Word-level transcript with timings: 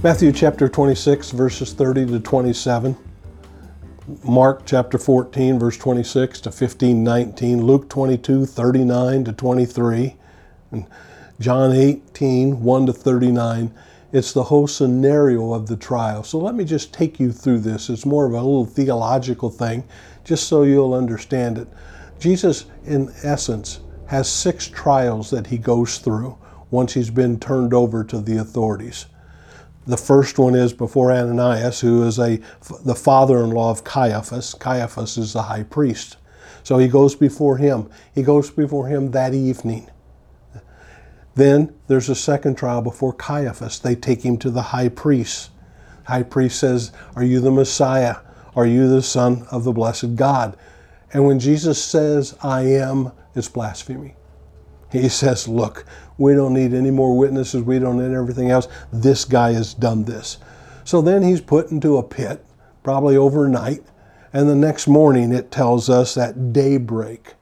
Matthew 0.00 0.30
chapter 0.30 0.68
26, 0.68 1.32
verses 1.32 1.72
30 1.72 2.06
to 2.06 2.20
27. 2.20 2.96
Mark 4.22 4.62
chapter 4.64 4.96
14, 4.96 5.58
verse 5.58 5.76
26 5.76 6.40
to 6.42 6.52
15, 6.52 7.02
19. 7.02 7.64
Luke 7.64 7.88
22, 7.88 8.46
39 8.46 9.24
to 9.24 9.32
23. 9.32 10.16
And 10.70 10.86
John 11.40 11.72
18, 11.72 12.62
1 12.62 12.86
to 12.86 12.92
39. 12.92 13.74
It's 14.12 14.32
the 14.32 14.44
whole 14.44 14.68
scenario 14.68 15.52
of 15.52 15.66
the 15.66 15.76
trial. 15.76 16.22
So 16.22 16.38
let 16.38 16.54
me 16.54 16.64
just 16.64 16.94
take 16.94 17.18
you 17.18 17.32
through 17.32 17.58
this. 17.58 17.90
It's 17.90 18.06
more 18.06 18.24
of 18.24 18.34
a 18.34 18.36
little 18.36 18.66
theological 18.66 19.50
thing, 19.50 19.82
just 20.22 20.46
so 20.46 20.62
you'll 20.62 20.94
understand 20.94 21.58
it. 21.58 21.66
Jesus, 22.20 22.66
in 22.84 23.12
essence, 23.24 23.80
has 24.06 24.30
six 24.30 24.68
trials 24.68 25.28
that 25.30 25.48
he 25.48 25.58
goes 25.58 25.98
through 25.98 26.38
once 26.70 26.94
he's 26.94 27.10
been 27.10 27.40
turned 27.40 27.74
over 27.74 28.04
to 28.04 28.20
the 28.20 28.36
authorities. 28.36 29.06
The 29.88 29.96
first 29.96 30.38
one 30.38 30.54
is 30.54 30.74
before 30.74 31.10
Ananias, 31.10 31.80
who 31.80 32.02
is 32.02 32.18
a, 32.18 32.38
the 32.84 32.94
father 32.94 33.42
in 33.42 33.50
law 33.52 33.70
of 33.70 33.84
Caiaphas. 33.84 34.52
Caiaphas 34.52 35.16
is 35.16 35.32
the 35.32 35.44
high 35.44 35.62
priest. 35.62 36.18
So 36.62 36.76
he 36.76 36.88
goes 36.88 37.14
before 37.14 37.56
him. 37.56 37.88
He 38.14 38.22
goes 38.22 38.50
before 38.50 38.88
him 38.88 39.12
that 39.12 39.32
evening. 39.32 39.90
Then 41.34 41.74
there's 41.86 42.10
a 42.10 42.14
second 42.14 42.56
trial 42.56 42.82
before 42.82 43.14
Caiaphas. 43.14 43.78
They 43.78 43.94
take 43.94 44.22
him 44.22 44.36
to 44.38 44.50
the 44.50 44.60
high 44.60 44.90
priest. 44.90 45.52
High 46.04 46.24
priest 46.24 46.60
says, 46.60 46.92
Are 47.16 47.24
you 47.24 47.40
the 47.40 47.50
Messiah? 47.50 48.16
Are 48.54 48.66
you 48.66 48.90
the 48.90 49.02
Son 49.02 49.46
of 49.50 49.64
the 49.64 49.72
blessed 49.72 50.16
God? 50.16 50.58
And 51.14 51.24
when 51.24 51.38
Jesus 51.38 51.82
says, 51.82 52.36
I 52.42 52.62
am, 52.62 53.12
it's 53.34 53.48
blasphemy. 53.48 54.17
He 54.90 55.08
says, 55.08 55.48
Look, 55.48 55.84
we 56.16 56.34
don't 56.34 56.54
need 56.54 56.72
any 56.72 56.90
more 56.90 57.16
witnesses. 57.16 57.62
We 57.62 57.78
don't 57.78 57.98
need 57.98 58.14
everything 58.14 58.50
else. 58.50 58.68
This 58.92 59.24
guy 59.24 59.52
has 59.52 59.74
done 59.74 60.04
this. 60.04 60.38
So 60.84 61.02
then 61.02 61.22
he's 61.22 61.40
put 61.40 61.70
into 61.70 61.98
a 61.98 62.02
pit, 62.02 62.44
probably 62.82 63.16
overnight. 63.16 63.82
And 64.32 64.48
the 64.48 64.54
next 64.54 64.86
morning 64.86 65.32
it 65.32 65.50
tells 65.50 65.88
us 65.88 66.16
at 66.16 66.52
daybreak, 66.52 67.34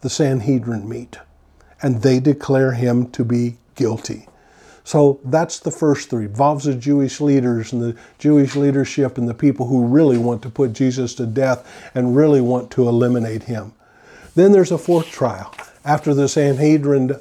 the 0.00 0.10
Sanhedrin 0.10 0.88
meet 0.88 1.18
and 1.84 2.00
they 2.00 2.18
declare 2.18 2.72
him 2.72 3.10
to 3.10 3.24
be 3.24 3.58
guilty. 3.74 4.26
So 4.84 5.20
that's 5.24 5.58
the 5.58 5.70
first 5.70 6.08
three. 6.08 6.24
Involves 6.24 6.64
the 6.64 6.74
Jewish 6.74 7.20
leaders 7.20 7.72
and 7.72 7.82
the 7.82 7.96
Jewish 8.18 8.56
leadership 8.56 9.18
and 9.18 9.28
the 9.28 9.34
people 9.34 9.66
who 9.66 9.86
really 9.86 10.16
want 10.16 10.40
to 10.42 10.50
put 10.50 10.72
Jesus 10.72 11.14
to 11.16 11.26
death 11.26 11.90
and 11.94 12.16
really 12.16 12.40
want 12.40 12.70
to 12.72 12.88
eliminate 12.88 13.44
him. 13.44 13.74
Then 14.34 14.52
there's 14.52 14.72
a 14.72 14.78
fourth 14.78 15.10
trial. 15.10 15.54
After 15.84 16.14
the 16.14 16.28
Sanhedrin 16.28 17.20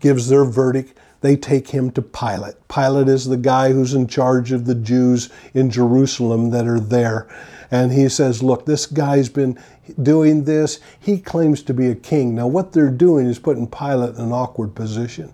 gives 0.00 0.28
their 0.28 0.44
verdict, 0.44 0.98
they 1.20 1.36
take 1.36 1.68
him 1.68 1.90
to 1.92 2.02
Pilate. 2.02 2.54
Pilate 2.68 3.08
is 3.08 3.26
the 3.26 3.36
guy 3.36 3.72
who's 3.72 3.94
in 3.94 4.06
charge 4.08 4.52
of 4.52 4.66
the 4.66 4.74
Jews 4.74 5.30
in 5.54 5.70
Jerusalem 5.70 6.50
that 6.50 6.66
are 6.66 6.80
there. 6.80 7.28
And 7.70 7.92
he 7.92 8.08
says, 8.08 8.42
Look, 8.42 8.66
this 8.66 8.86
guy's 8.86 9.28
been 9.28 9.58
doing 10.02 10.44
this. 10.44 10.80
He 11.00 11.18
claims 11.18 11.62
to 11.62 11.74
be 11.74 11.88
a 11.88 11.94
king. 11.94 12.34
Now, 12.34 12.46
what 12.46 12.72
they're 12.72 12.90
doing 12.90 13.26
is 13.26 13.38
putting 13.38 13.66
Pilate 13.66 14.16
in 14.16 14.20
an 14.20 14.32
awkward 14.32 14.74
position 14.74 15.32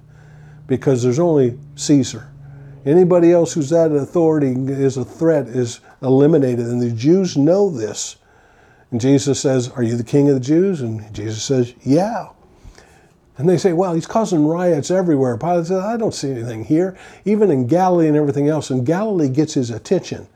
because 0.66 1.02
there's 1.02 1.18
only 1.18 1.58
Caesar. 1.74 2.30
Anybody 2.86 3.32
else 3.32 3.54
who's 3.54 3.72
at 3.72 3.90
authority 3.90 4.52
is 4.52 4.96
a 4.96 5.04
threat 5.04 5.48
is 5.48 5.80
eliminated. 6.02 6.66
And 6.66 6.80
the 6.80 6.92
Jews 6.92 7.36
know 7.36 7.70
this. 7.70 8.16
And 8.90 9.00
Jesus 9.00 9.40
says, 9.40 9.68
Are 9.70 9.82
you 9.82 9.96
the 9.96 10.04
king 10.04 10.28
of 10.28 10.34
the 10.34 10.40
Jews? 10.40 10.80
And 10.80 11.12
Jesus 11.14 11.42
says, 11.42 11.74
Yeah. 11.82 12.28
And 13.38 13.48
they 13.48 13.56
say, 13.56 13.72
well, 13.72 13.94
he's 13.94 14.06
causing 14.06 14.46
riots 14.46 14.90
everywhere. 14.90 15.38
Pilate 15.38 15.66
says, 15.66 15.78
I 15.78 15.96
don't 15.96 16.12
see 16.12 16.32
anything 16.32 16.64
here, 16.64 16.98
even 17.24 17.52
in 17.52 17.68
Galilee 17.68 18.08
and 18.08 18.16
everything 18.16 18.48
else. 18.48 18.68
And 18.68 18.84
Galilee 18.84 19.28
gets 19.28 19.54
his 19.54 19.70
attention 19.70 20.26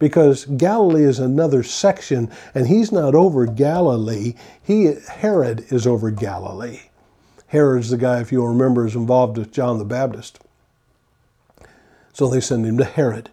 because 0.00 0.46
Galilee 0.46 1.04
is 1.04 1.20
another 1.20 1.62
section, 1.62 2.28
and 2.52 2.66
he's 2.66 2.90
not 2.90 3.14
over 3.14 3.46
Galilee. 3.46 4.34
He 4.60 4.96
Herod 5.08 5.64
is 5.70 5.86
over 5.86 6.10
Galilee. 6.10 6.80
Herod's 7.46 7.90
the 7.90 7.96
guy, 7.96 8.20
if 8.20 8.32
you'll 8.32 8.48
remember, 8.48 8.84
is 8.84 8.96
involved 8.96 9.38
with 9.38 9.52
John 9.52 9.78
the 9.78 9.84
Baptist. 9.84 10.40
So 12.12 12.28
they 12.28 12.40
send 12.40 12.66
him 12.66 12.78
to 12.78 12.84
Herod. 12.84 13.30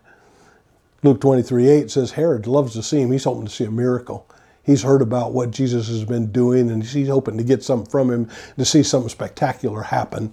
Luke 1.02 1.22
23 1.22 1.68
8 1.68 1.92
says 1.92 2.12
Herod 2.12 2.46
loves 2.46 2.74
to 2.74 2.84
see 2.84 3.02
him. 3.02 3.12
He's 3.12 3.24
hoping 3.24 3.46
to 3.46 3.52
see 3.52 3.66
a 3.66 3.72
miracle 3.72 4.28
he's 4.68 4.84
heard 4.84 5.02
about 5.02 5.32
what 5.32 5.50
Jesus 5.50 5.88
has 5.88 6.04
been 6.04 6.32
doing 6.32 6.70
and 6.70 6.84
he's 6.84 7.08
hoping 7.08 7.38
to 7.38 7.44
get 7.44 7.64
something 7.64 7.90
from 7.90 8.12
him 8.12 8.30
to 8.58 8.66
see 8.66 8.84
something 8.84 9.10
spectacular 9.10 9.82
happen. 9.82 10.32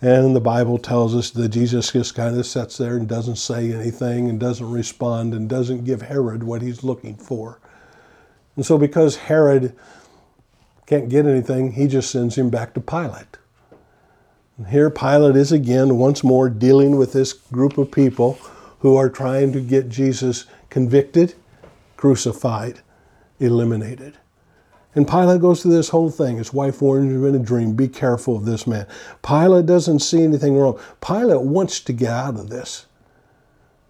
And 0.00 0.34
the 0.34 0.40
Bible 0.40 0.78
tells 0.78 1.14
us 1.16 1.30
that 1.30 1.48
Jesus 1.48 1.90
just 1.90 2.14
kind 2.14 2.38
of 2.38 2.46
sits 2.46 2.78
there 2.78 2.96
and 2.96 3.08
doesn't 3.08 3.36
say 3.36 3.72
anything 3.72 4.30
and 4.30 4.38
doesn't 4.38 4.70
respond 4.70 5.34
and 5.34 5.48
doesn't 5.48 5.84
give 5.84 6.02
Herod 6.02 6.44
what 6.44 6.62
he's 6.62 6.84
looking 6.84 7.16
for. 7.16 7.60
And 8.54 8.64
so, 8.64 8.78
because 8.78 9.16
Herod 9.16 9.74
can't 10.86 11.08
get 11.08 11.26
anything, 11.26 11.72
he 11.72 11.88
just 11.88 12.12
sends 12.12 12.38
him 12.38 12.48
back 12.48 12.74
to 12.74 12.80
Pilate. 12.80 13.38
And 14.56 14.68
here, 14.68 14.88
Pilate 14.88 15.36
is 15.36 15.50
again, 15.50 15.96
once 15.96 16.22
more, 16.22 16.48
dealing 16.48 16.96
with 16.96 17.12
this 17.12 17.32
group 17.32 17.76
of 17.76 17.90
people 17.90 18.38
who 18.80 18.96
are 18.96 19.10
trying 19.10 19.52
to 19.52 19.60
get 19.60 19.88
Jesus 19.88 20.46
convicted, 20.70 21.34
crucified, 21.96 22.80
eliminated. 23.40 24.18
And 24.94 25.06
Pilate 25.06 25.40
goes 25.40 25.62
through 25.62 25.72
this 25.72 25.90
whole 25.90 26.10
thing. 26.10 26.38
His 26.38 26.52
wife 26.52 26.82
warns 26.82 27.12
him 27.12 27.24
in 27.24 27.34
a 27.34 27.38
dream 27.38 27.74
be 27.74 27.88
careful 27.88 28.36
of 28.36 28.44
this 28.44 28.66
man. 28.66 28.86
Pilate 29.22 29.66
doesn't 29.66 30.00
see 30.00 30.22
anything 30.22 30.56
wrong. 30.56 30.80
Pilate 31.00 31.42
wants 31.42 31.80
to 31.80 31.92
get 31.92 32.10
out 32.10 32.34
of 32.34 32.50
this. 32.50 32.86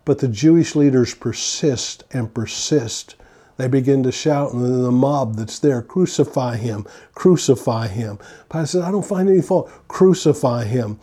But 0.05 0.19
the 0.19 0.29
Jewish 0.29 0.75
leaders 0.75 1.15
persist 1.15 2.05
and 2.13 2.33
persist. 2.33 3.15
They 3.59 3.69
begin 3.69 4.03
to 4.05 4.13
shout, 4.13 4.53
and 4.53 4.65
then 4.65 4.83
the 4.83 4.93
mob 4.93 5.37
that's 5.37 5.59
there, 5.59 5.83
crucify 5.83 6.57
him, 6.57 6.87
crucify 7.15 7.89
him. 7.89 8.19
Pilate 8.51 8.69
says, 8.69 8.83
I 8.83 8.91
don't 8.91 9.05
find 9.05 9.29
any 9.29 9.43
fault, 9.43 9.71
crucify 9.89 10.65
him. 10.65 10.99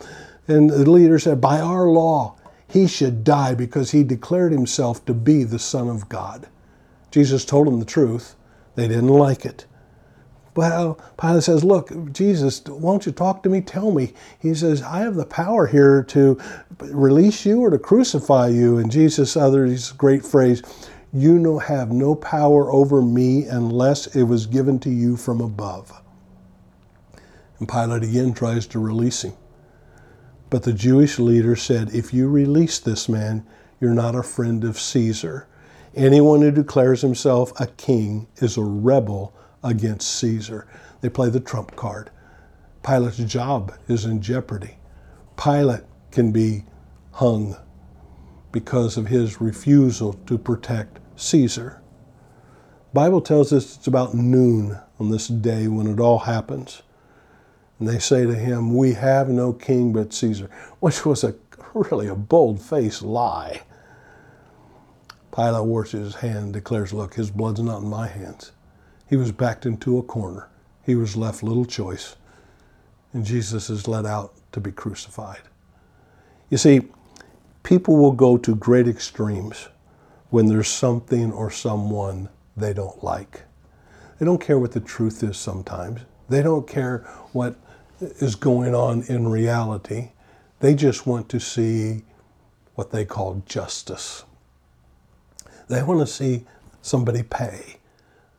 And 0.48 0.70
the 0.70 0.90
leader 0.90 1.18
said, 1.18 1.40
By 1.40 1.60
our 1.60 1.86
law, 1.86 2.36
he 2.68 2.86
should 2.86 3.24
die 3.24 3.54
because 3.54 3.90
he 3.90 4.04
declared 4.04 4.52
himself 4.52 5.04
to 5.06 5.14
be 5.14 5.44
the 5.44 5.58
Son 5.58 5.88
of 5.88 6.08
God. 6.08 6.46
Jesus 7.10 7.44
told 7.44 7.66
them 7.66 7.78
the 7.78 7.86
truth. 7.86 8.34
They 8.74 8.88
didn't 8.88 9.08
like 9.08 9.44
it. 9.44 9.66
Well, 10.56 10.98
Pilate 11.20 11.42
says, 11.42 11.62
Look, 11.62 12.12
Jesus, 12.12 12.64
won't 12.64 13.04
you 13.04 13.12
talk 13.12 13.42
to 13.42 13.50
me? 13.50 13.60
Tell 13.60 13.90
me. 13.92 14.14
He 14.38 14.54
says, 14.54 14.82
I 14.82 15.00
have 15.00 15.14
the 15.14 15.26
power 15.26 15.66
here 15.66 16.02
to 16.04 16.40
release 16.80 17.44
you 17.44 17.60
or 17.60 17.70
to 17.70 17.78
crucify 17.78 18.48
you. 18.48 18.78
And 18.78 18.90
Jesus 18.90 19.36
utters 19.36 19.92
great 19.92 20.24
phrase, 20.24 20.62
You 21.12 21.58
have 21.58 21.92
no 21.92 22.14
power 22.14 22.70
over 22.72 23.02
me 23.02 23.44
unless 23.44 24.06
it 24.16 24.24
was 24.24 24.46
given 24.46 24.78
to 24.80 24.90
you 24.90 25.16
from 25.16 25.42
above. 25.42 25.92
And 27.58 27.68
Pilate 27.68 28.04
again 28.04 28.32
tries 28.32 28.66
to 28.68 28.78
release 28.78 29.24
him. 29.24 29.34
But 30.48 30.62
the 30.62 30.72
Jewish 30.72 31.18
leader 31.18 31.56
said, 31.56 31.94
If 31.94 32.14
you 32.14 32.30
release 32.30 32.78
this 32.78 33.10
man, 33.10 33.46
you're 33.78 33.94
not 33.94 34.14
a 34.14 34.22
friend 34.22 34.64
of 34.64 34.80
Caesar. 34.80 35.46
Anyone 35.96 36.42
who 36.42 36.50
declares 36.50 37.00
himself 37.00 37.58
a 37.58 37.68
king 37.68 38.26
is 38.36 38.58
a 38.58 38.62
rebel 38.62 39.34
against 39.64 40.16
Caesar. 40.16 40.68
They 41.00 41.08
play 41.08 41.30
the 41.30 41.40
trump 41.40 41.74
card. 41.74 42.10
Pilate's 42.82 43.16
job 43.16 43.72
is 43.88 44.04
in 44.04 44.20
jeopardy. 44.20 44.76
Pilate 45.42 45.84
can 46.10 46.32
be 46.32 46.64
hung 47.12 47.56
because 48.52 48.98
of 48.98 49.06
his 49.06 49.40
refusal 49.40 50.12
to 50.26 50.36
protect 50.36 51.00
Caesar. 51.16 51.80
Bible 52.92 53.22
tells 53.22 53.50
us 53.50 53.76
it's 53.76 53.86
about 53.86 54.14
noon 54.14 54.78
on 55.00 55.10
this 55.10 55.28
day 55.28 55.66
when 55.66 55.86
it 55.86 55.98
all 55.98 56.18
happens. 56.18 56.82
And 57.78 57.88
they 57.88 58.00
say 58.00 58.26
to 58.26 58.34
him, 58.34 58.74
We 58.74 58.92
have 58.92 59.30
no 59.30 59.54
king 59.54 59.94
but 59.94 60.12
Caesar, 60.12 60.50
which 60.80 61.06
was 61.06 61.24
a 61.24 61.34
really 61.72 62.08
a 62.08 62.14
bold-faced 62.14 63.00
lie. 63.00 63.62
Pilate 65.36 65.66
washes 65.66 66.14
his 66.14 66.14
hand 66.22 66.38
and 66.38 66.52
declares, 66.54 66.94
Look, 66.94 67.14
his 67.14 67.30
blood's 67.30 67.60
not 67.60 67.82
in 67.82 67.88
my 67.88 68.08
hands. 68.08 68.52
He 69.06 69.16
was 69.16 69.32
backed 69.32 69.66
into 69.66 69.98
a 69.98 70.02
corner. 70.02 70.48
He 70.82 70.94
was 70.94 71.14
left 71.14 71.42
little 71.42 71.66
choice. 71.66 72.16
And 73.12 73.24
Jesus 73.24 73.68
is 73.68 73.86
led 73.86 74.06
out 74.06 74.32
to 74.52 74.60
be 74.60 74.72
crucified. 74.72 75.42
You 76.48 76.56
see, 76.56 76.88
people 77.62 77.98
will 77.98 78.12
go 78.12 78.38
to 78.38 78.54
great 78.56 78.88
extremes 78.88 79.68
when 80.30 80.46
there's 80.46 80.68
something 80.68 81.32
or 81.32 81.50
someone 81.50 82.30
they 82.56 82.72
don't 82.72 83.04
like. 83.04 83.42
They 84.18 84.24
don't 84.24 84.40
care 84.40 84.58
what 84.58 84.72
the 84.72 84.80
truth 84.80 85.22
is 85.22 85.36
sometimes. 85.36 86.00
They 86.30 86.42
don't 86.42 86.66
care 86.66 87.00
what 87.32 87.56
is 88.00 88.36
going 88.36 88.74
on 88.74 89.02
in 89.02 89.28
reality. 89.28 90.12
They 90.60 90.74
just 90.74 91.06
want 91.06 91.28
to 91.28 91.40
see 91.40 92.04
what 92.74 92.90
they 92.90 93.04
call 93.04 93.42
justice. 93.46 94.24
They 95.68 95.82
want 95.82 96.00
to 96.00 96.06
see 96.06 96.44
somebody 96.82 97.22
pay. 97.22 97.76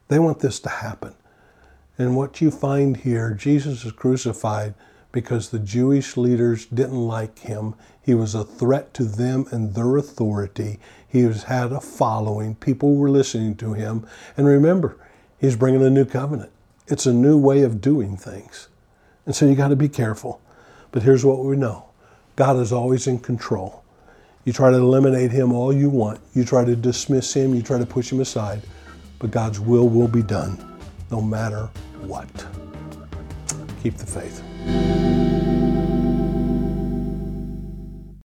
They 0.08 0.20
want 0.20 0.40
this 0.40 0.60
to 0.62 0.70
happen. 0.70 1.14
And 1.98 2.16
what 2.16 2.42
you 2.42 2.52
find 2.52 2.98
here, 2.98 3.34
Jesus 3.34 3.84
is 3.84 3.92
crucified 3.92 4.76
because 5.12 5.50
the 5.50 5.60
Jewish 5.60 6.16
leaders 6.16 6.66
didn't 6.68 7.08
like 7.08 7.40
him. 7.40 7.74
He 8.02 8.14
was 8.14 8.36
a 8.36 8.44
threat 8.44 8.94
to 8.96 9.04
them 9.04 9.48
and 9.52 9.74
their 9.74 9.98
authority. 9.98 10.80
He 11.08 11.22
has 11.22 11.44
had 11.44 11.72
a 11.72 11.82
following. 11.82 12.56
People 12.56 12.96
were 12.96 13.10
listening 13.10 13.56
to 13.56 13.74
him. 13.74 14.06
And 14.38 14.46
remember, 14.46 14.98
he's 15.40 15.56
bringing 15.56 15.84
a 15.84 15.90
new 15.90 16.06
covenant. 16.06 16.52
It's 16.88 17.06
a 17.06 17.14
new 17.14 17.38
way 17.38 17.64
of 17.64 17.82
doing 17.82 18.16
things. 18.16 18.68
And 19.26 19.36
so 19.36 19.46
you 19.46 19.56
got 19.56 19.70
to 19.70 19.76
be 19.76 19.90
careful. 19.90 20.40
But 20.92 21.04
here's 21.04 21.26
what 21.26 21.44
we 21.44 21.58
know 21.58 21.86
God 22.36 22.58
is 22.58 22.72
always 22.72 23.08
in 23.08 23.20
control. 23.20 23.84
You 24.48 24.54
try 24.54 24.72
to 24.72 24.78
eliminate 24.78 25.30
him 25.30 25.52
all 25.52 25.74
you 25.74 25.90
want, 25.90 26.22
you 26.34 26.46
try 26.46 26.64
to 26.64 26.74
dismiss 26.74 27.34
him, 27.34 27.54
you 27.54 27.62
try 27.62 27.78
to 27.78 27.86
push 27.86 28.10
him 28.10 28.22
aside, 28.22 28.62
but 29.20 29.30
God's 29.30 29.60
will 29.60 29.90
will 29.90 30.08
be 30.08 30.24
done 30.24 30.58
no 31.12 31.22
matter 31.22 31.70
what. 32.00 32.30
Keep 33.84 33.98
the 33.98 34.06
faith. 34.06 35.17